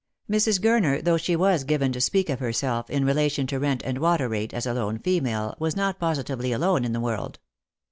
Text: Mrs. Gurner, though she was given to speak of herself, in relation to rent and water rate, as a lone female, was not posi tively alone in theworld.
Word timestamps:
Mrs. 0.27 0.59
Gurner, 0.59 0.99
though 1.03 1.17
she 1.17 1.35
was 1.35 1.63
given 1.63 1.91
to 1.91 2.01
speak 2.01 2.27
of 2.31 2.39
herself, 2.39 2.89
in 2.89 3.05
relation 3.05 3.45
to 3.45 3.59
rent 3.59 3.83
and 3.85 3.99
water 3.99 4.27
rate, 4.27 4.51
as 4.51 4.65
a 4.65 4.73
lone 4.73 4.97
female, 4.97 5.53
was 5.59 5.75
not 5.75 5.99
posi 5.99 6.23
tively 6.23 6.55
alone 6.55 6.83
in 6.83 6.91
theworld. 6.93 7.35